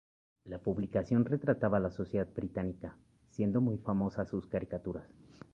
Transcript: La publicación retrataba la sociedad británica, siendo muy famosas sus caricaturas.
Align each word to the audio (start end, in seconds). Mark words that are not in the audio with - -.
La 0.45 0.57
publicación 0.57 1.25
retrataba 1.25 1.79
la 1.79 1.91
sociedad 1.91 2.27
británica, 2.35 2.97
siendo 3.29 3.61
muy 3.61 3.77
famosas 3.77 4.29
sus 4.29 4.47
caricaturas. 4.47 5.07